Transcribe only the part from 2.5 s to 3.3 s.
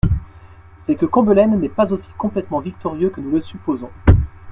victorieux que nous